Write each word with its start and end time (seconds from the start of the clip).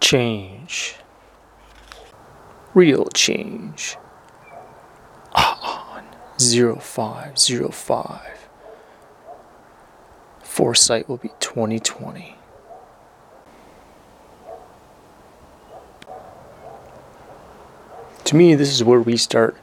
Change. 0.00 0.96
Real 2.74 3.06
change. 3.14 3.96
On 5.34 6.04
0505. 6.38 8.48
Foresight 10.42 11.08
will 11.08 11.16
be 11.16 11.30
2020. 11.40 12.36
To 18.24 18.36
me, 18.36 18.54
this 18.54 18.70
is 18.70 18.84
where 18.84 19.00
we 19.00 19.16
start 19.16 19.56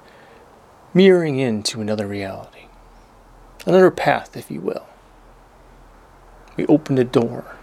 mirroring 0.93 1.39
into 1.39 1.79
another 1.79 2.05
reality, 2.05 2.65
another 3.65 3.91
path, 3.91 4.35
if 4.35 4.51
you 4.51 4.59
will. 4.59 4.85
We 6.57 6.65
open 6.65 6.95
the 6.95 7.05
door 7.05 7.55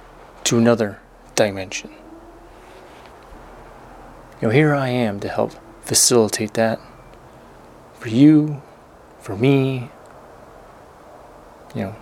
to 0.45 0.57
another 0.57 1.01
dimension. 1.35 1.91
You 4.41 4.49
know, 4.49 4.51
here 4.51 4.75
I 4.75 4.89
am 4.89 5.21
to 5.21 5.29
help 5.29 5.53
facilitate 5.83 6.55
that 6.55 6.81
for 7.95 8.09
you, 8.09 8.63
for 9.19 9.37
me, 9.37 9.91
you 11.75 11.83
know, 11.83 11.97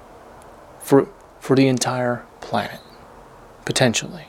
for 0.80 1.08
for 1.38 1.56
the 1.56 1.68
entire 1.68 2.24
planet, 2.40 2.80
potentially. 3.64 4.26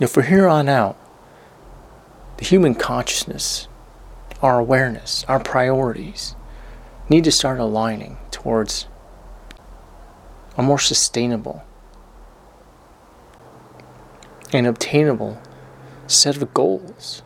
You 0.00 0.02
know, 0.02 0.06
for 0.08 0.22
here 0.22 0.48
on 0.48 0.68
out, 0.68 0.96
the 2.38 2.44
human 2.44 2.74
consciousness, 2.74 3.68
our 4.42 4.58
awareness, 4.58 5.24
our 5.28 5.38
priorities 5.38 6.34
need 7.08 7.24
to 7.24 7.30
start 7.30 7.60
aligning 7.60 8.18
towards 8.30 8.88
a 10.56 10.62
more 10.62 10.78
sustainable 10.78 11.62
and 14.54 14.66
obtainable 14.66 15.38
set 16.06 16.36
of 16.36 16.54
goals. 16.54 17.22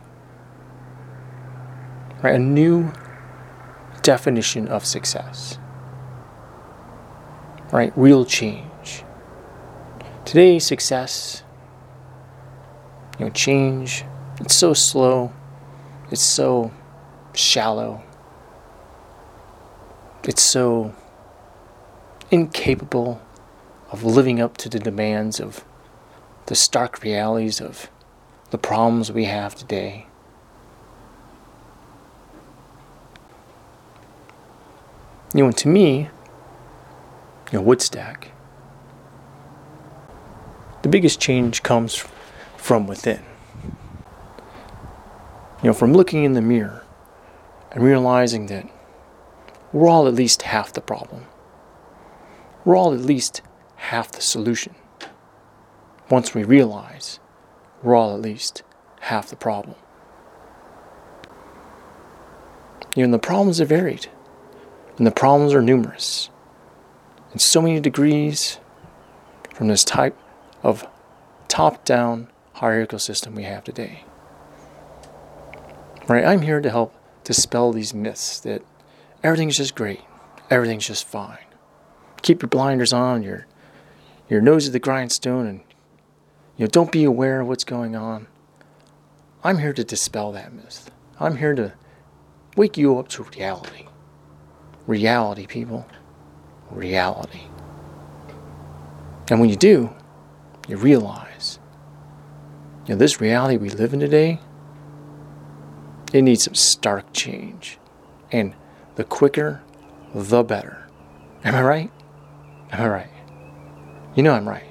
Right? 2.21 2.35
A 2.35 2.39
new 2.39 2.91
definition 4.01 4.67
of 4.67 4.85
success. 4.85 5.57
Right? 7.71 7.93
Real 7.95 8.25
change. 8.25 9.05
Today, 10.25 10.59
success, 10.59 11.43
you 13.17 13.25
know, 13.25 13.31
change 13.31 14.03
it's 14.41 14.55
so 14.55 14.73
slow. 14.73 15.33
It's 16.11 16.23
so 16.23 16.71
shallow. 17.33 18.01
It's 20.23 20.41
so 20.41 20.95
incapable 22.31 23.21
of 23.91 24.03
living 24.03 24.39
up 24.39 24.55
to 24.57 24.69
the 24.69 24.79
demands 24.79 25.39
of 25.39 25.65
the 26.49 26.55
stark 26.55 27.03
realities 27.03 27.61
of 27.61 27.91
the 28.49 28.57
problems 28.57 29.11
we 29.11 29.25
have 29.25 29.53
today. 29.53 30.07
You 35.35 35.41
know, 35.41 35.45
and 35.45 35.57
to 35.57 35.67
me, 35.67 36.09
you 37.51 37.59
know, 37.59 37.61
Woodstack, 37.63 38.29
the 40.81 40.89
biggest 40.89 41.19
change 41.19 41.61
comes 41.61 42.03
from 42.57 42.87
within. 42.87 43.21
You 45.61 45.67
know, 45.67 45.73
from 45.73 45.93
looking 45.93 46.23
in 46.23 46.33
the 46.33 46.41
mirror 46.41 46.83
and 47.71 47.83
realizing 47.83 48.47
that 48.47 48.67
we're 49.71 49.87
all 49.87 50.07
at 50.07 50.15
least 50.15 50.41
half 50.41 50.73
the 50.73 50.81
problem. 50.81 51.27
We're 52.65 52.75
all 52.75 52.91
at 52.91 53.01
least 53.01 53.43
half 53.75 54.11
the 54.11 54.21
solution. 54.21 54.73
Once 56.09 56.33
we 56.33 56.43
realize 56.43 57.19
we're 57.83 57.95
all 57.95 58.13
at 58.13 58.21
least 58.21 58.63
half 59.01 59.29
the 59.29 59.35
problem. 59.35 59.75
You 62.95 63.05
know, 63.05 63.11
the 63.11 63.19
problems 63.19 63.61
are 63.61 63.65
varied, 63.65 64.07
and 64.97 65.05
the 65.05 65.11
problems 65.11 65.53
are 65.53 65.61
numerous, 65.61 66.29
in 67.31 67.39
so 67.39 67.61
many 67.61 67.79
degrees 67.79 68.59
from 69.53 69.67
this 69.67 69.83
type 69.83 70.17
of 70.63 70.87
top 71.47 71.85
down 71.85 72.29
hierarchical 72.53 72.99
system 72.99 73.35
we 73.35 73.43
have 73.43 73.63
today. 73.63 74.03
Right? 76.07 76.25
I'm 76.25 76.41
here 76.41 76.59
to 76.59 76.69
help 76.69 76.93
dispel 77.23 77.71
these 77.71 77.93
myths 77.93 78.39
that 78.39 78.63
everything's 79.23 79.57
just 79.57 79.75
great, 79.75 80.01
everything's 80.49 80.87
just 80.87 81.07
fine. 81.07 81.37
Keep 82.23 82.41
your 82.41 82.49
blinders 82.49 82.91
on, 82.91 83.21
your 83.21 83.45
your 84.27 84.41
nose 84.41 84.65
to 84.65 84.71
the 84.71 84.79
grindstone, 84.79 85.47
and 85.47 85.61
you 86.59 86.65
know, 86.65 86.67
don't 86.67 86.91
be 86.91 87.05
aware 87.05 87.39
of 87.39 87.47
what's 87.47 87.63
going 87.63 87.95
on. 87.95 88.27
I'm 89.43 89.57
here 89.57 89.73
to 89.73 89.83
dispel 89.83 90.33
that 90.33 90.53
myth. 90.53 90.91
I'm 91.19 91.37
here 91.37 91.55
to 91.55 91.73
wake 92.55 92.77
you 92.77 92.99
up 92.99 93.07
to 93.09 93.23
reality. 93.23 93.87
Reality, 94.85 95.47
people. 95.47 95.87
Reality. 96.69 97.41
And 99.31 99.39
when 99.39 99.49
you 99.49 99.55
do, 99.55 99.89
you 100.67 100.77
realize, 100.77 101.57
you 102.85 102.93
know, 102.93 102.99
this 102.99 103.19
reality 103.19 103.57
we 103.57 103.71
live 103.71 103.93
in 103.93 103.99
today 103.99 104.39
it 106.11 106.23
needs 106.23 106.43
some 106.43 106.55
stark 106.55 107.13
change. 107.13 107.77
And 108.31 108.53
the 108.95 109.03
quicker, 109.03 109.61
the 110.13 110.43
better. 110.43 110.87
Am 111.43 111.55
I 111.55 111.61
right? 111.61 111.91
Am 112.71 112.81
I 112.81 112.87
right? 112.87 113.11
You 114.15 114.23
know 114.23 114.33
I'm 114.33 114.47
right. 114.47 114.68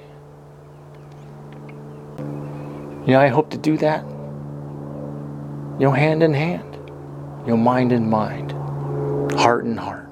You 3.09 3.15
know, 3.15 3.21
I 3.21 3.29
hope 3.29 3.49
to 3.49 3.57
do 3.57 3.75
that, 3.79 4.03
you 4.03 5.79
know, 5.79 5.91
hand 5.91 6.21
in 6.21 6.31
hand, 6.31 6.75
you 7.43 7.47
know, 7.47 7.57
mind 7.57 7.91
in 7.91 8.07
mind, 8.07 8.51
heart 9.31 9.65
in 9.65 9.75
heart. 9.77 10.05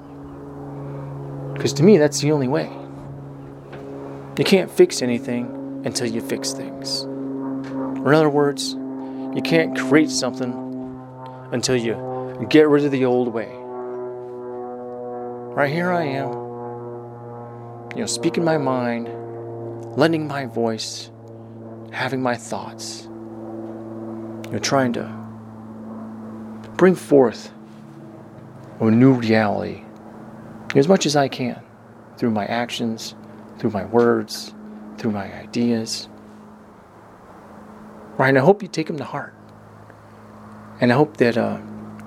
Because 1.54 1.72
to 1.74 1.84
me, 1.84 1.96
that's 1.96 2.20
the 2.20 2.32
only 2.32 2.48
way. 2.48 2.68
You 4.36 4.44
can't 4.44 4.68
fix 4.68 5.00
anything 5.00 5.82
until 5.84 6.08
you 6.08 6.20
fix 6.20 6.52
things. 6.52 7.04
Or 7.04 8.08
in 8.08 8.14
other 8.14 8.28
words, 8.28 8.72
you 8.72 9.42
can't 9.44 9.78
create 9.78 10.10
something 10.10 10.52
until 11.52 11.76
you 11.76 11.94
get 12.50 12.66
rid 12.66 12.84
of 12.84 12.90
the 12.90 13.04
old 13.04 13.28
way. 13.28 13.52
Right 15.54 15.72
here 15.72 15.92
I 15.92 16.02
am, 16.02 16.32
you 17.94 18.00
know, 18.00 18.06
speaking 18.06 18.42
my 18.42 18.58
mind, 18.58 19.08
lending 19.96 20.26
my 20.26 20.46
voice, 20.46 21.12
having 21.92 22.22
my 22.22 22.36
thoughts, 22.36 23.04
you 23.04 24.52
know, 24.52 24.58
trying 24.60 24.92
to 24.94 25.04
bring 26.76 26.94
forth 26.94 27.52
a 28.80 28.90
new 28.90 29.12
reality 29.12 29.82
as 30.74 30.86
much 30.86 31.06
as 31.06 31.16
I 31.16 31.28
can 31.28 31.60
through 32.16 32.30
my 32.30 32.46
actions, 32.46 33.14
through 33.58 33.70
my 33.70 33.84
words, 33.86 34.54
through 34.98 35.12
my 35.12 35.32
ideas. 35.40 36.08
Right, 38.16 38.28
and 38.28 38.38
I 38.38 38.40
hope 38.40 38.62
you 38.62 38.68
take 38.68 38.86
them 38.88 38.98
to 38.98 39.04
heart. 39.04 39.34
And 40.80 40.92
I 40.92 40.96
hope 40.96 41.16
that 41.16 41.36
uh, 41.36 41.58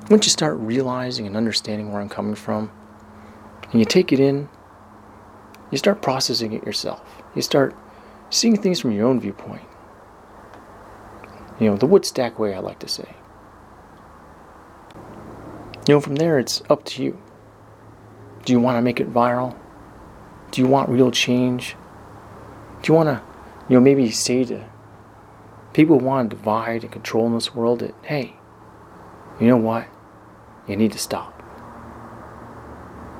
once 0.10 0.26
you 0.26 0.32
start 0.32 0.58
realizing 0.58 1.28
and 1.28 1.36
understanding 1.36 1.92
where 1.92 2.02
I'm 2.02 2.10
coming 2.10 2.36
from, 2.36 2.72
and 3.72 3.80
you 3.80 3.86
take 3.86 4.12
it 4.12 4.20
in, 4.20 4.50
you 5.72 5.78
start 5.78 6.02
processing 6.02 6.54
it 6.54 6.66
yourself. 6.66 7.02
You 7.36 7.42
start 7.42 7.76
seeing 8.30 8.58
things 8.58 8.80
from 8.80 8.92
your 8.92 9.08
own 9.08 9.20
viewpoint. 9.20 9.64
You 11.62 11.70
know, 11.70 11.78
the 11.78 11.86
Woodstack 11.86 12.40
way, 12.40 12.56
I 12.56 12.60
like 12.60 12.80
to 12.80 12.88
say. 12.88 13.16
You 15.88 15.94
know, 15.94 16.02
from 16.02 16.16
there, 16.16 16.40
it's 16.40 16.64
up 16.72 16.84
to 16.86 17.04
you. 17.04 17.22
Do 18.46 18.52
you 18.52 18.60
want 18.60 18.80
to 18.80 18.82
make 18.82 19.00
it 19.00 19.14
viral? 19.14 19.56
Do 20.50 20.60
you 20.60 20.68
want 20.68 20.90
real 20.90 21.12
change? 21.12 21.76
Do 22.82 22.92
you 22.92 22.96
want 22.96 23.10
to, 23.10 23.22
you 23.70 23.76
know, 23.76 23.80
maybe 23.80 24.10
say 24.10 24.44
to 24.46 24.66
people 25.74 26.00
who 26.00 26.06
want 26.06 26.32
to 26.32 26.36
divide 26.36 26.82
and 26.82 26.92
control 26.92 27.28
in 27.28 27.36
this 27.36 27.54
world 27.54 27.80
that, 27.82 27.94
hey, 28.02 28.36
you 29.40 29.46
know 29.48 29.58
what? 29.58 29.88
You 30.68 30.76
need 30.76 30.92
to 30.94 30.98
stop. 30.98 31.44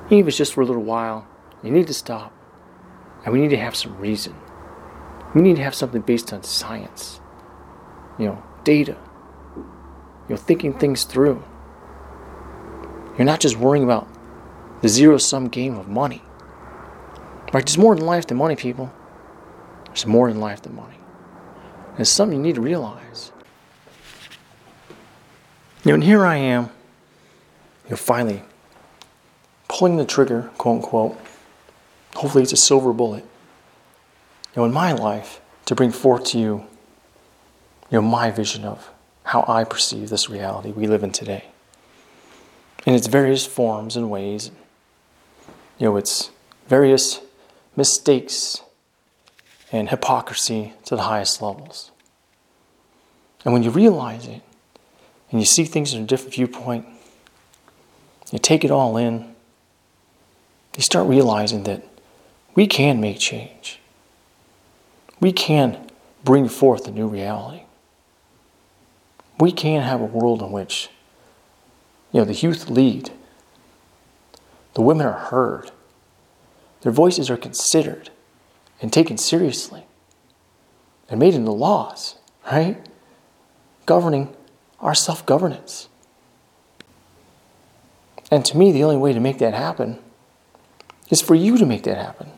Even 0.06 0.18
if 0.18 0.28
it's 0.28 0.36
just 0.36 0.52
for 0.52 0.62
a 0.62 0.66
little 0.66 0.82
while, 0.82 1.28
you 1.62 1.70
need 1.70 1.86
to 1.86 1.94
stop. 1.94 2.32
And 3.24 3.32
we 3.32 3.40
need 3.40 3.50
to 3.50 3.56
have 3.56 3.76
some 3.76 3.96
reason. 3.98 4.34
We 5.32 5.42
need 5.42 5.56
to 5.56 5.62
have 5.62 5.76
something 5.76 6.00
based 6.00 6.32
on 6.32 6.42
science, 6.42 7.20
you 8.22 8.28
know, 8.28 8.42
data, 8.62 8.96
You're 10.28 10.38
thinking 10.38 10.72
things 10.72 11.02
through. 11.02 11.42
You're 13.18 13.26
not 13.26 13.40
just 13.40 13.56
worrying 13.56 13.82
about 13.82 14.08
the 14.80 14.88
zero 14.88 15.18
sum 15.18 15.48
game 15.48 15.76
of 15.76 15.88
money. 15.88 16.22
Right? 17.52 17.66
There's 17.66 17.76
more 17.76 17.94
in 17.94 18.00
life 18.00 18.28
than 18.28 18.38
money, 18.38 18.54
people. 18.54 18.92
There's 19.86 20.06
more 20.06 20.28
in 20.28 20.40
life 20.40 20.62
than 20.62 20.76
money. 20.76 20.98
And 21.90 22.00
it's 22.00 22.10
something 22.10 22.38
you 22.38 22.42
need 22.42 22.54
to 22.54 22.60
realize. 22.60 23.32
You 25.84 25.90
know, 25.90 25.94
and 25.94 26.04
here 26.04 26.24
I 26.24 26.36
am, 26.36 26.70
you 27.84 27.90
know, 27.90 27.96
finally 27.96 28.42
pulling 29.68 29.96
the 29.96 30.04
trigger, 30.04 30.50
quote 30.56 30.76
unquote. 30.76 31.18
Hopefully, 32.14 32.44
it's 32.44 32.52
a 32.52 32.56
silver 32.56 32.92
bullet. 32.92 33.24
You 34.54 34.62
know, 34.62 34.64
in 34.64 34.72
my 34.72 34.92
life, 34.92 35.40
to 35.66 35.74
bring 35.74 35.90
forth 35.90 36.24
to 36.26 36.38
you, 36.38 36.66
you 37.92 38.00
know, 38.00 38.08
my 38.08 38.30
vision 38.30 38.64
of 38.64 38.90
how 39.24 39.44
I 39.46 39.64
perceive 39.64 40.08
this 40.08 40.30
reality 40.30 40.72
we 40.72 40.86
live 40.86 41.04
in 41.04 41.12
today. 41.12 41.44
In 42.86 42.94
its 42.94 43.06
various 43.06 43.46
forms 43.46 43.96
and 43.96 44.10
ways, 44.10 44.50
you 45.78 45.86
know, 45.86 45.96
its 45.98 46.30
various 46.66 47.20
mistakes 47.76 48.62
and 49.70 49.90
hypocrisy 49.90 50.72
to 50.86 50.96
the 50.96 51.02
highest 51.02 51.42
levels. 51.42 51.90
And 53.44 53.52
when 53.52 53.62
you 53.62 53.70
realize 53.70 54.26
it 54.26 54.40
and 55.30 55.38
you 55.38 55.46
see 55.46 55.64
things 55.64 55.92
in 55.92 56.02
a 56.02 56.06
different 56.06 56.34
viewpoint, 56.34 56.86
you 58.32 58.38
take 58.38 58.64
it 58.64 58.70
all 58.70 58.96
in, 58.96 59.34
you 60.76 60.82
start 60.82 61.06
realizing 61.06 61.64
that 61.64 61.86
we 62.54 62.66
can 62.66 63.02
make 63.02 63.18
change. 63.18 63.80
We 65.20 65.30
can 65.32 65.90
bring 66.24 66.48
forth 66.48 66.88
a 66.88 66.90
new 66.90 67.06
reality. 67.06 67.64
We 69.42 69.50
can't 69.50 69.84
have 69.84 70.00
a 70.00 70.04
world 70.04 70.40
in 70.40 70.52
which 70.52 70.88
you 72.12 72.20
know 72.20 72.24
the 72.24 72.32
youth 72.32 72.70
lead. 72.70 73.10
The 74.74 74.82
women 74.82 75.04
are 75.04 75.18
heard. 75.18 75.72
Their 76.82 76.92
voices 76.92 77.28
are 77.28 77.36
considered 77.36 78.10
and 78.80 78.92
taken 78.92 79.18
seriously 79.18 79.82
and 81.08 81.18
made 81.18 81.34
into 81.34 81.50
laws, 81.50 82.18
right? 82.52 82.86
Governing 83.84 84.32
our 84.78 84.94
self 84.94 85.26
governance. 85.26 85.88
And 88.30 88.44
to 88.44 88.56
me, 88.56 88.70
the 88.70 88.84
only 88.84 88.96
way 88.96 89.12
to 89.12 89.18
make 89.18 89.38
that 89.38 89.54
happen 89.54 89.98
is 91.10 91.20
for 91.20 91.34
you 91.34 91.58
to 91.58 91.66
make 91.66 91.82
that 91.82 91.96
happen. 91.98 92.30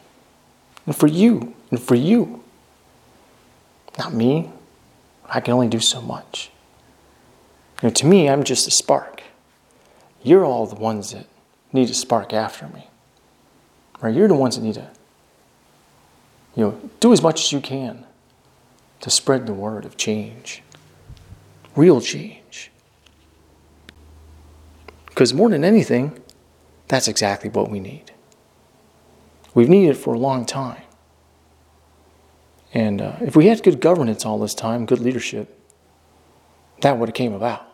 And 0.86 0.96
for 0.96 1.06
you, 1.06 1.54
and 1.70 1.78
for 1.78 1.96
you. 1.96 2.42
Not 3.98 4.14
me. 4.14 4.50
I 5.26 5.40
can 5.40 5.52
only 5.52 5.68
do 5.68 5.80
so 5.80 6.00
much. 6.00 6.50
You 7.84 7.90
know, 7.90 7.94
to 7.96 8.06
me, 8.06 8.30
I'm 8.30 8.44
just 8.44 8.66
a 8.66 8.70
spark. 8.70 9.22
You're 10.22 10.42
all 10.42 10.66
the 10.66 10.74
ones 10.74 11.12
that 11.12 11.26
need 11.70 11.88
to 11.88 11.94
spark 11.94 12.32
after 12.32 12.66
me. 12.68 12.88
Right? 14.00 14.14
You're 14.14 14.26
the 14.26 14.34
ones 14.34 14.56
that 14.56 14.62
need 14.62 14.76
to, 14.76 14.88
you 16.56 16.64
know, 16.64 16.90
do 17.00 17.12
as 17.12 17.20
much 17.20 17.42
as 17.42 17.52
you 17.52 17.60
can 17.60 18.06
to 19.02 19.10
spread 19.10 19.46
the 19.46 19.52
word 19.52 19.84
of 19.84 19.98
change. 19.98 20.62
Real 21.76 22.00
change. 22.00 22.70
Because 25.04 25.34
more 25.34 25.50
than 25.50 25.62
anything, 25.62 26.18
that's 26.88 27.06
exactly 27.06 27.50
what 27.50 27.70
we 27.70 27.80
need. 27.80 28.12
We've 29.52 29.68
needed 29.68 29.90
it 29.90 29.98
for 29.98 30.14
a 30.14 30.18
long 30.18 30.46
time. 30.46 30.80
And 32.72 33.02
uh, 33.02 33.16
if 33.20 33.36
we 33.36 33.48
had 33.48 33.62
good 33.62 33.82
governance 33.82 34.24
all 34.24 34.38
this 34.38 34.54
time, 34.54 34.86
good 34.86 35.00
leadership, 35.00 35.60
that 36.80 36.96
would 36.96 37.10
have 37.10 37.14
came 37.14 37.34
about. 37.34 37.72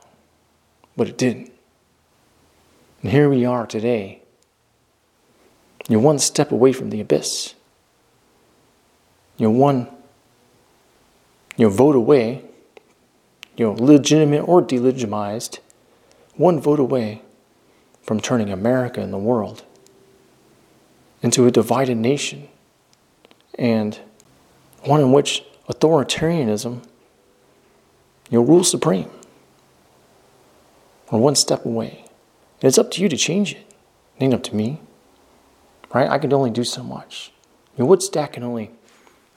But 1.00 1.08
it 1.08 1.16
didn't. 1.16 1.50
And 3.00 3.10
here 3.10 3.30
we 3.30 3.46
are 3.46 3.66
today. 3.66 4.20
You're 5.88 5.98
one 5.98 6.18
step 6.18 6.52
away 6.52 6.74
from 6.74 6.90
the 6.90 7.00
abyss. 7.00 7.54
You're 9.38 9.48
one 9.48 9.88
you 11.56 11.64
know, 11.64 11.70
vote 11.70 11.96
away, 11.96 12.44
you 13.56 13.64
know, 13.64 13.72
legitimate 13.72 14.42
or 14.42 14.60
delegitimized, 14.60 15.60
one 16.34 16.60
vote 16.60 16.78
away 16.78 17.22
from 18.02 18.20
turning 18.20 18.52
America 18.52 19.00
and 19.00 19.10
the 19.10 19.16
world 19.16 19.64
into 21.22 21.46
a 21.46 21.50
divided 21.50 21.96
nation 21.96 22.46
and 23.54 24.00
one 24.84 25.00
in 25.00 25.12
which 25.12 25.44
authoritarianism 25.66 26.84
know, 28.30 28.42
rules 28.42 28.70
supreme. 28.70 29.10
We're 31.10 31.18
one 31.18 31.34
step 31.34 31.64
away. 31.64 32.04
And 32.60 32.68
it's 32.68 32.78
up 32.78 32.90
to 32.92 33.02
you 33.02 33.08
to 33.08 33.16
change 33.16 33.52
it. 33.52 33.66
It 34.16 34.24
ain't 34.24 34.34
up 34.34 34.42
to 34.44 34.54
me. 34.54 34.80
Right? 35.92 36.08
I 36.08 36.18
can 36.18 36.32
only 36.32 36.50
do 36.50 36.64
so 36.64 36.82
much. 36.82 37.32
Your 37.76 37.88
wood 37.88 38.02
stack 38.02 38.34
can 38.34 38.44
only, 38.44 38.70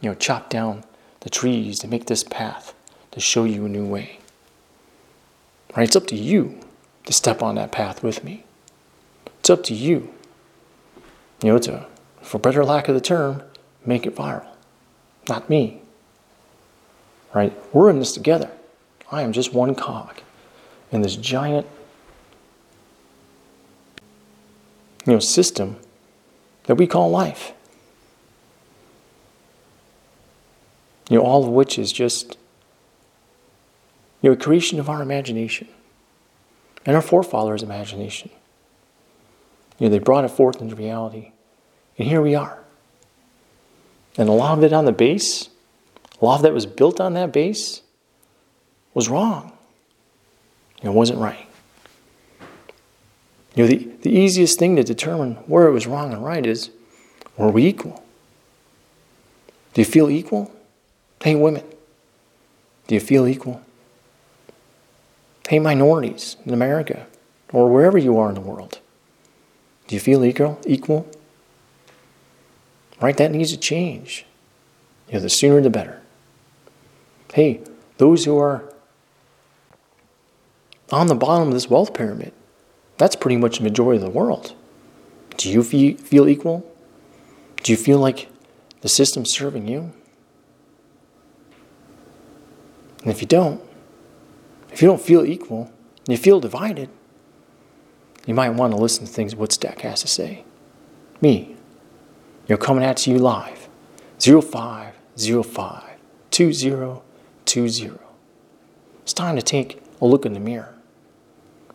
you 0.01 0.09
know, 0.09 0.15
chop 0.15 0.49
down 0.49 0.83
the 1.21 1.29
trees 1.29 1.79
to 1.79 1.87
make 1.87 2.05
this 2.05 2.23
path 2.23 2.73
to 3.11 3.19
show 3.19 3.43
you 3.43 3.65
a 3.65 3.69
new 3.69 3.85
way. 3.85 4.19
Right? 5.75 5.83
It's 5.83 5.95
up 5.95 6.07
to 6.07 6.15
you 6.15 6.59
to 7.05 7.13
step 7.13 7.41
on 7.41 7.55
that 7.55 7.71
path 7.71 8.03
with 8.03 8.23
me. 8.23 8.43
It's 9.39 9.49
up 9.49 9.63
to 9.63 9.73
you, 9.73 10.13
you 11.41 11.49
know, 11.49 11.57
to, 11.59 11.85
for 12.21 12.39
better 12.39 12.63
lack 12.63 12.87
of 12.87 12.95
the 12.95 13.01
term, 13.01 13.43
make 13.85 14.05
it 14.05 14.15
viral. 14.15 14.47
Not 15.27 15.49
me. 15.49 15.81
Right? 17.33 17.53
We're 17.73 17.89
in 17.89 17.99
this 17.99 18.13
together. 18.13 18.51
I 19.11 19.21
am 19.21 19.33
just 19.33 19.53
one 19.53 19.75
cog 19.75 20.21
in 20.93 21.01
this 21.01 21.15
giant 21.15 21.67
you 25.05 25.13
know, 25.13 25.19
system 25.19 25.77
that 26.65 26.75
we 26.75 26.87
call 26.87 27.09
life. 27.09 27.51
You 31.09 31.17
know, 31.17 31.23
all 31.23 31.43
of 31.43 31.49
which 31.49 31.77
is 31.77 31.91
just 31.91 32.37
you 34.21 34.29
know, 34.29 34.33
a 34.33 34.37
creation 34.37 34.79
of 34.79 34.87
our 34.87 35.01
imagination 35.01 35.67
and 36.85 36.95
our 36.95 37.01
forefathers' 37.01 37.63
imagination. 37.63 38.29
You 39.79 39.87
know, 39.87 39.91
they 39.91 39.99
brought 39.99 40.23
it 40.23 40.29
forth 40.29 40.61
into 40.61 40.75
reality. 40.75 41.31
And 41.97 42.07
here 42.07 42.21
we 42.21 42.35
are. 42.35 42.59
And 44.17 44.29
a 44.29 44.31
lot 44.31 44.57
of 44.57 44.63
it 44.63 44.71
on 44.71 44.85
the 44.85 44.91
base, 44.91 45.49
a 46.21 46.25
lot 46.25 46.35
of 46.37 46.43
that 46.43 46.53
was 46.53 46.65
built 46.65 47.01
on 47.01 47.15
that 47.15 47.33
base, 47.33 47.81
was 48.93 49.09
wrong. 49.09 49.57
It 50.83 50.89
wasn't 50.89 51.19
right. 51.19 51.47
You 53.55 53.63
know, 53.63 53.67
the, 53.67 53.89
the 54.01 54.11
easiest 54.11 54.59
thing 54.59 54.75
to 54.75 54.83
determine 54.83 55.35
where 55.47 55.67
it 55.67 55.71
was 55.71 55.87
wrong 55.87 56.11
and 56.11 56.23
right 56.23 56.45
is 56.45 56.71
were 57.37 57.49
we 57.49 57.65
equal? 57.65 58.03
Do 59.73 59.81
you 59.81 59.85
feel 59.85 60.09
equal? 60.09 60.51
Hey, 61.21 61.35
women, 61.35 61.63
do 62.87 62.95
you 62.95 63.01
feel 63.01 63.25
equal? 63.25 63.61
Hey, 65.47 65.59
minorities 65.59 66.35
in 66.45 66.53
America 66.53 67.07
or 67.51 67.69
wherever 67.69 67.97
you 67.97 68.17
are 68.17 68.29
in 68.29 68.35
the 68.35 68.41
world, 68.41 68.79
do 69.87 69.95
you 69.95 69.99
feel 69.99 70.25
equal? 70.25 70.59
Equal? 70.65 71.07
Right? 73.01 73.15
That 73.17 73.31
needs 73.31 73.51
to 73.51 73.57
change. 73.57 74.25
You 75.07 75.15
know, 75.15 75.19
the 75.19 75.29
sooner 75.29 75.61
the 75.61 75.69
better. 75.69 76.01
Hey, 77.33 77.61
those 77.97 78.25
who 78.25 78.37
are 78.37 78.72
on 80.93 81.07
the 81.07 81.15
bottom 81.15 81.47
of 81.47 81.53
this 81.53 81.69
wealth 81.69 81.93
pyramid, 81.93 82.33
that's 82.97 83.15
pretty 83.15 83.37
much 83.37 83.57
the 83.57 83.63
majority 83.63 83.97
of 83.97 84.03
the 84.03 84.09
world. 84.09 84.55
Do 85.37 85.49
you 85.49 85.63
feel 85.63 86.27
equal? 86.27 86.69
Do 87.63 87.71
you 87.71 87.77
feel 87.77 87.97
like 87.97 88.29
the 88.81 88.89
system's 88.89 89.31
serving 89.31 89.67
you? 89.67 89.91
And 93.01 93.11
if 93.11 93.21
you 93.21 93.27
don't, 93.27 93.61
if 94.71 94.81
you 94.81 94.87
don't 94.87 95.01
feel 95.01 95.25
equal, 95.25 95.71
and 95.99 96.09
you 96.09 96.17
feel 96.17 96.39
divided, 96.39 96.89
you 98.25 98.33
might 98.33 98.51
want 98.51 98.73
to 98.73 98.77
listen 98.77 99.05
to 99.05 99.11
things 99.11 99.35
Woodstack 99.35 99.81
has 99.81 100.01
to 100.01 100.07
say. 100.07 100.45
Me, 101.21 101.55
you're 102.47 102.57
coming 102.57 102.83
at 102.83 103.05
you 103.07 103.17
live. 103.17 103.67
0505 104.19 105.83
2020. 106.31 107.99
It's 109.01 109.13
time 109.13 109.35
to 109.35 109.41
take 109.41 109.83
a 110.01 110.05
look 110.05 110.25
in 110.25 110.33
the 110.33 110.39
mirror. 110.39 110.72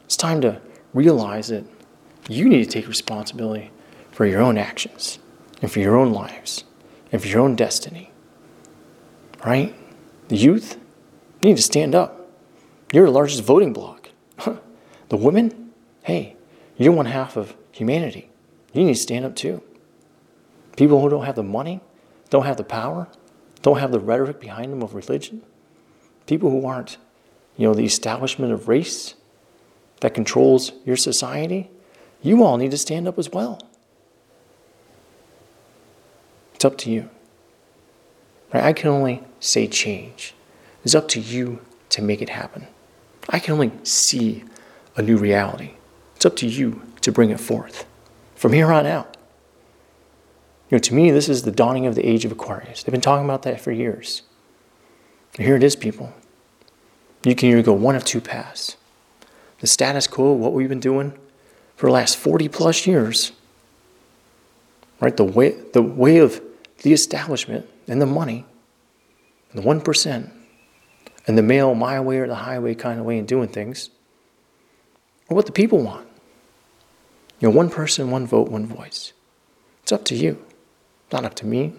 It's 0.09 0.17
time 0.17 0.41
to 0.41 0.59
realize 0.95 1.49
that 1.49 1.67
you 2.31 2.49
need 2.49 2.65
to 2.65 2.71
take 2.71 2.89
responsibility 2.89 3.71
for 4.11 4.25
your 4.25 4.41
own 4.41 4.57
actions 4.57 5.19
and 5.61 5.71
for 5.71 5.81
your 5.81 5.99
own 5.99 6.15
lives 6.15 6.65
and 7.13 7.21
for 7.21 7.29
your 7.29 7.41
own 7.41 7.55
destiny. 7.55 8.11
Right? 9.45 9.75
The 10.29 10.37
youth 10.39 10.79
need 11.43 11.59
to 11.59 11.63
stand 11.63 11.95
up. 11.95 12.27
You're 12.91 13.05
the 13.05 13.11
largest 13.11 13.43
voting 13.43 13.75
bloc. 13.75 14.09
the 15.11 15.17
women, 15.19 15.73
hey, 16.05 16.37
you're 16.79 16.95
one 16.95 17.05
half 17.05 17.37
of 17.37 17.55
humanity. 17.71 18.31
You 18.73 18.85
need 18.85 18.95
to 18.95 19.01
stand 19.01 19.27
up 19.27 19.37
too. 19.37 19.63
People 20.79 21.03
who 21.03 21.11
don't 21.11 21.27
have 21.27 21.37
the 21.37 21.43
money, 21.43 21.83
don't 22.31 22.47
have 22.47 22.57
the 22.57 22.65
power, 22.65 23.09
don't 23.61 23.79
have 23.79 23.93
the 23.93 24.01
rhetoric 24.01 24.41
behind 24.41 24.73
them 24.73 24.83
of 24.83 24.95
religion, 24.95 25.43
people 26.25 26.49
who 26.49 26.65
aren't, 26.65 26.97
you 27.59 27.69
know, 27.69 27.75
the 27.75 27.85
establishment 27.85 28.55
of 28.55 28.69
race 28.69 29.15
that 30.01 30.15
controls 30.15 30.73
your 30.85 30.97
society, 30.97 31.71
you 32.23 32.43
all 32.43 32.57
need 32.57 32.71
to 32.71 32.79
stand 32.79 33.07
up 33.09 33.19
as 33.19 33.31
well. 33.31 33.61
It's 36.55 36.65
up 36.65 36.77
to 36.79 36.91
you. 36.91 37.09
Right? 38.53 38.65
I 38.65 38.73
can 38.73 38.89
only 38.89 39.23
say 39.41 39.67
change. 39.67 40.35
It's 40.85 40.95
up 40.95 41.09
to 41.09 41.21
you 41.21 41.61
to 41.91 42.03
make 42.03 42.23
it 42.23 42.31
happen. 42.31 42.67
I 43.29 43.39
can 43.39 43.55
only 43.55 43.73
see 43.83 44.45
a 44.97 45.03
new 45.03 45.17
reality. 45.17 45.73
It's 46.17 46.27
up 46.27 46.37
to 46.37 46.47
you 46.47 46.83
to 47.03 47.13
bring 47.13 47.31
it 47.31 47.41
forth 47.41 47.87
from 48.35 48.53
here 48.53 48.73
on 48.73 48.87
out. 48.87 49.17
You 50.71 50.77
know, 50.77 50.81
to 50.81 50.95
me, 50.95 51.11
this 51.11 51.29
is 51.29 51.43
the 51.43 51.51
dawning 51.51 51.87
of 51.87 51.95
the 51.95 52.07
age 52.07 52.25
of 52.25 52.33
Aquarius. 52.33 52.83
They've 52.83 52.93
been 52.93 53.01
talking 53.01 53.25
about 53.25 53.43
that 53.43 53.61
for 53.61 53.73
years. 53.73 54.23
Here 55.39 55.57
it 55.57 55.63
is, 55.63 55.77
people. 55.77 56.13
You 57.25 57.35
can 57.35 57.49
either 57.51 57.63
go 57.63 57.73
one 57.73 57.95
of 57.95 58.05
two 58.05 58.21
paths. 58.21 58.77
The 59.61 59.67
status 59.67 60.07
quo, 60.07 60.33
what 60.33 60.53
we've 60.53 60.69
been 60.69 60.81
doing 60.81 61.13
for 61.77 61.87
the 61.87 61.93
last 61.93 62.17
40 62.17 62.49
plus 62.49 62.87
years, 62.87 63.33
right? 65.01 65.17
The 65.17 65.25
way, 65.25 65.51
the 65.73 65.83
way 65.83 66.19
of 66.19 66.41
the 66.83 66.93
establishment 66.93 67.69
and 67.87 68.01
the 68.01 68.07
money, 68.07 68.45
and 69.53 69.63
the 69.63 69.67
1%, 69.67 70.31
and 71.27 71.39
the 71.39 71.43
male 71.43 71.75
my 71.75 72.01
way 72.01 72.19
or 72.19 72.27
the 72.27 72.35
highway 72.35 72.75
kind 72.75 72.99
of 73.01 73.07
way 73.07 73.19
of 73.19 73.27
doing 73.27 73.49
things, 73.49 73.91
or 75.29 75.37
what 75.37 75.47
the 75.47 75.53
people 75.53 75.81
want. 75.81 76.07
You 77.41 77.49
know, 77.49 77.55
one 77.55 77.71
person, 77.71 78.11
one 78.11 78.27
vote, 78.27 78.49
one 78.49 78.67
voice. 78.67 79.13
It's 79.83 79.93
up 79.93 80.05
to 80.07 80.15
you, 80.15 80.45
not 81.13 81.25
up 81.25 81.35
to 81.37 81.47
me. 81.47 81.73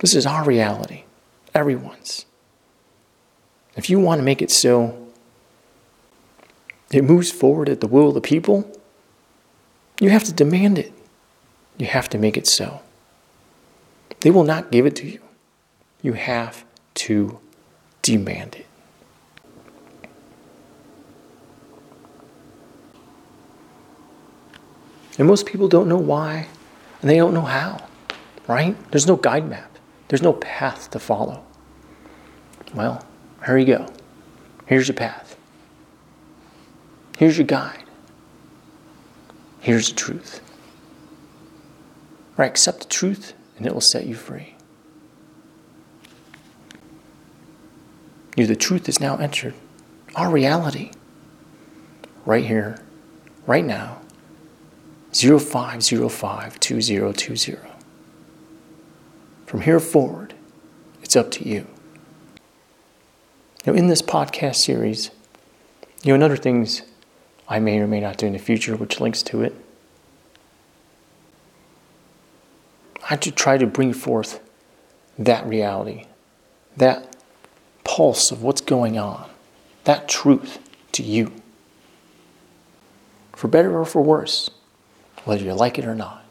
This 0.00 0.14
is 0.14 0.26
our 0.26 0.44
reality, 0.44 1.04
everyone's. 1.54 2.26
If 3.76 3.90
you 3.90 4.00
want 4.00 4.18
to 4.18 4.24
make 4.24 4.40
it 4.40 4.50
so 4.50 5.06
it 6.90 7.04
moves 7.04 7.30
forward 7.30 7.68
at 7.68 7.80
the 7.80 7.86
will 7.86 8.08
of 8.08 8.14
the 8.14 8.20
people, 8.20 8.70
you 10.00 10.10
have 10.10 10.24
to 10.24 10.32
demand 10.32 10.78
it. 10.78 10.92
You 11.78 11.86
have 11.86 12.08
to 12.10 12.18
make 12.18 12.36
it 12.36 12.46
so. 12.46 12.80
They 14.20 14.30
will 14.30 14.44
not 14.44 14.70
give 14.70 14.86
it 14.86 14.96
to 14.96 15.06
you. 15.06 15.20
You 16.02 16.14
have 16.14 16.64
to 16.94 17.38
demand 18.02 18.56
it. 18.56 18.66
And 25.18 25.26
most 25.26 25.46
people 25.46 25.68
don't 25.68 25.88
know 25.88 25.96
why, 25.96 26.46
and 27.00 27.10
they 27.10 27.16
don't 27.16 27.32
know 27.32 27.40
how, 27.40 27.86
right? 28.46 28.76
There's 28.90 29.06
no 29.06 29.16
guide 29.16 29.48
map, 29.48 29.78
there's 30.08 30.22
no 30.22 30.34
path 30.34 30.90
to 30.90 30.98
follow. 30.98 31.42
Well, 32.74 33.04
here 33.46 33.58
you 33.58 33.66
go. 33.66 33.92
Here's 34.66 34.88
your 34.88 34.96
path. 34.96 35.36
Here's 37.16 37.38
your 37.38 37.46
guide. 37.46 37.84
Here's 39.60 39.88
the 39.88 39.94
truth. 39.94 40.40
Right, 42.36 42.46
accept 42.46 42.80
the 42.80 42.86
truth 42.86 43.32
and 43.56 43.66
it 43.66 43.72
will 43.72 43.80
set 43.80 44.06
you 44.06 44.14
free. 44.14 44.56
You, 48.36 48.46
the 48.46 48.54
truth 48.54 48.88
is 48.88 49.00
now 49.00 49.16
entered. 49.16 49.54
Our 50.14 50.30
reality. 50.30 50.92
Right 52.26 52.44
here, 52.44 52.78
right 53.46 53.64
now. 53.64 54.02
05052020. 55.12 57.58
From 59.46 59.62
here 59.62 59.80
forward, 59.80 60.34
it's 61.02 61.16
up 61.16 61.30
to 61.30 61.48
you. 61.48 61.66
Now, 63.66 63.72
in 63.72 63.88
this 63.88 64.00
podcast 64.00 64.56
series, 64.56 65.10
you 66.04 66.10
know, 66.10 66.14
and 66.14 66.22
other 66.22 66.36
things 66.36 66.82
I 67.48 67.58
may 67.58 67.80
or 67.80 67.88
may 67.88 68.00
not 68.00 68.16
do 68.16 68.26
in 68.26 68.32
the 68.32 68.38
future, 68.38 68.76
which 68.76 69.00
links 69.00 69.24
to 69.24 69.42
it, 69.42 69.54
I 73.10 73.16
to 73.16 73.32
try 73.32 73.58
to 73.58 73.66
bring 73.66 73.92
forth 73.92 74.40
that 75.18 75.44
reality, 75.46 76.06
that 76.76 77.16
pulse 77.82 78.30
of 78.30 78.42
what's 78.42 78.60
going 78.60 78.98
on, 78.98 79.28
that 79.84 80.08
truth 80.08 80.58
to 80.92 81.02
you. 81.02 81.32
For 83.32 83.48
better 83.48 83.76
or 83.76 83.84
for 83.84 84.00
worse, 84.00 84.50
whether 85.24 85.42
you 85.42 85.54
like 85.54 85.78
it 85.78 85.84
or 85.84 85.94
not. 85.94 86.24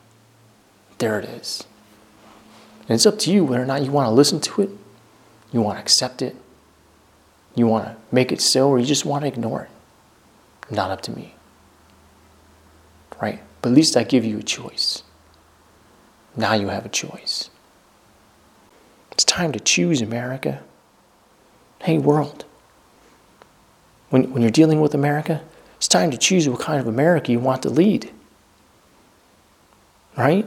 There 0.99 1.19
it 1.19 1.25
is. 1.25 1.65
And 2.87 2.95
it's 2.95 3.05
up 3.05 3.19
to 3.19 3.31
you 3.31 3.43
whether 3.43 3.63
or 3.63 3.65
not 3.65 3.83
you 3.83 3.91
want 3.91 4.07
to 4.07 4.11
listen 4.11 4.39
to 4.39 4.61
it, 4.61 4.69
you 5.51 5.61
want 5.61 5.77
to 5.77 5.81
accept 5.81 6.21
it, 6.21 6.35
you 7.55 7.67
want 7.67 7.85
to 7.85 7.95
make 8.11 8.31
it 8.31 8.41
so, 8.41 8.69
or 8.69 8.79
you 8.79 8.85
just 8.85 9.05
want 9.05 9.23
to 9.23 9.27
ignore 9.27 9.63
it. 9.63 10.73
Not 10.73 10.91
up 10.91 11.01
to 11.01 11.11
me. 11.11 11.35
Right? 13.21 13.41
But 13.61 13.69
at 13.69 13.75
least 13.75 13.95
I 13.95 14.03
give 14.03 14.25
you 14.25 14.39
a 14.39 14.43
choice. 14.43 15.03
Now 16.35 16.53
you 16.53 16.67
have 16.67 16.85
a 16.85 16.89
choice. 16.89 17.49
It's 19.11 19.23
time 19.23 19.53
to 19.53 19.59
choose 19.59 20.01
America. 20.01 20.61
Hey, 21.81 21.97
world. 21.97 22.43
When, 24.09 24.31
when 24.31 24.41
you're 24.41 24.51
dealing 24.51 24.81
with 24.81 24.93
America, 24.93 25.41
it's 25.77 25.87
time 25.87 26.11
to 26.11 26.17
choose 26.17 26.47
what 26.49 26.59
kind 26.59 26.79
of 26.79 26.87
America 26.87 27.31
you 27.31 27.39
want 27.39 27.63
to 27.63 27.69
lead. 27.69 28.11
Right? 30.17 30.45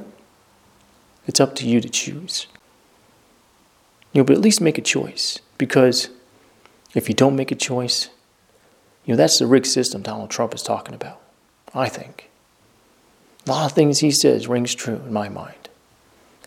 It's 1.26 1.40
up 1.40 1.54
to 1.56 1.66
you 1.66 1.80
to 1.80 1.88
choose. 1.88 2.46
You 4.12 4.20
know, 4.20 4.24
but 4.24 4.36
at 4.36 4.42
least 4.42 4.60
make 4.60 4.78
a 4.78 4.82
choice. 4.82 5.40
Because 5.56 6.10
if 6.98 7.08
you 7.08 7.14
don't 7.14 7.36
make 7.36 7.52
a 7.52 7.54
choice, 7.54 8.10
you 9.04 9.12
know, 9.12 9.16
that's 9.16 9.38
the 9.38 9.46
rigged 9.46 9.68
system 9.68 10.02
Donald 10.02 10.30
Trump 10.30 10.52
is 10.52 10.64
talking 10.64 10.96
about, 10.96 11.20
I 11.72 11.88
think. 11.88 12.28
A 13.46 13.50
lot 13.50 13.66
of 13.66 13.72
things 13.72 14.00
he 14.00 14.10
says 14.10 14.48
rings 14.48 14.74
true 14.74 14.96
in 14.96 15.12
my 15.12 15.28
mind. 15.28 15.68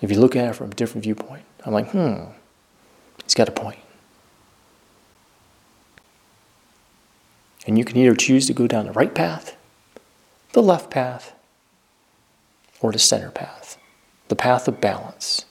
If 0.02 0.12
you 0.12 0.20
look 0.20 0.36
at 0.36 0.50
it 0.50 0.56
from 0.56 0.72
a 0.72 0.76
different 0.76 1.04
viewpoint, 1.04 1.44
I'm 1.66 1.72
like, 1.72 1.92
hmm, 1.92 2.26
he's 3.24 3.34
got 3.34 3.48
a 3.48 3.54
point. 3.54 3.80
And 7.66 7.78
you 7.78 7.86
can 7.86 7.96
either 7.96 8.16
choose 8.16 8.46
to 8.48 8.54
go 8.54 8.68
down 8.68 8.88
the 8.88 8.92
right 8.92 9.16
path, 9.16 9.56
the 10.52 10.62
left 10.62 10.92
path, 10.92 11.34
or 12.82 12.92
the 12.92 13.00
center 13.00 13.32
path, 13.32 13.78
the 14.28 14.36
path 14.36 14.68
of 14.68 14.82
balance, 14.82 15.46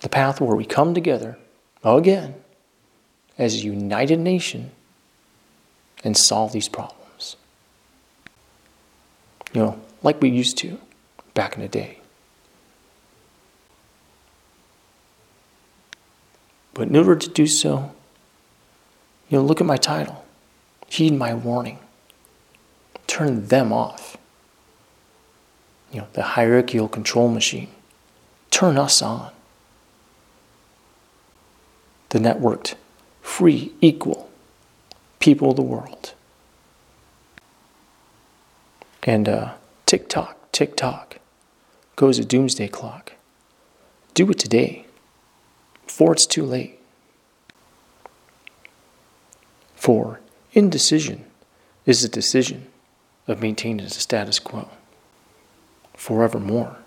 the 0.00 0.08
path 0.08 0.40
where 0.40 0.56
we 0.56 0.64
come 0.64 0.94
together 0.94 1.36
again 1.84 2.36
as 3.38 3.54
a 3.54 3.58
united 3.58 4.18
nation 4.18 4.72
and 6.04 6.16
solve 6.16 6.52
these 6.52 6.68
problems. 6.68 7.36
You 9.52 9.62
know, 9.62 9.80
like 10.02 10.20
we 10.20 10.28
used 10.28 10.58
to 10.58 10.78
back 11.34 11.54
in 11.54 11.62
the 11.62 11.68
day. 11.68 11.98
But 16.74 16.88
in 16.88 16.96
order 16.96 17.16
to 17.16 17.28
do 17.28 17.46
so, 17.46 17.92
you 19.28 19.38
know, 19.38 19.44
look 19.44 19.60
at 19.60 19.66
my 19.66 19.76
title. 19.76 20.24
Heed 20.88 21.12
my 21.12 21.34
warning. 21.34 21.78
Turn 23.06 23.46
them 23.46 23.72
off. 23.72 24.16
You 25.90 26.02
know, 26.02 26.06
the 26.12 26.22
hierarchical 26.22 26.88
control 26.88 27.28
machine. 27.28 27.68
Turn 28.50 28.78
us 28.78 29.02
on. 29.02 29.32
The 32.10 32.18
networked, 32.18 32.74
free, 33.38 33.72
equal 33.80 34.28
people 35.20 35.50
of 35.50 35.54
the 35.54 35.62
world. 35.62 36.12
And 39.04 39.28
uh, 39.28 39.52
tick 39.86 40.08
tock, 40.08 40.50
tick 40.50 40.74
tock 40.74 41.20
goes 41.94 42.18
a 42.18 42.24
doomsday 42.24 42.66
clock. 42.66 43.12
Do 44.14 44.28
it 44.28 44.40
today 44.40 44.86
before 45.86 46.14
it's 46.14 46.26
too 46.26 46.44
late. 46.44 46.80
For 49.76 50.18
indecision 50.52 51.24
is 51.86 52.02
the 52.02 52.08
decision 52.08 52.66
of 53.28 53.40
maintaining 53.40 53.86
the 53.86 53.90
status 53.90 54.40
quo 54.40 54.68
forevermore. 55.94 56.78